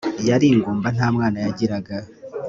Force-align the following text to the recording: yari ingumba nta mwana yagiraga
yari 0.29 0.45
ingumba 0.53 0.87
nta 0.95 1.07
mwana 1.15 1.37
yagiraga 1.45 1.95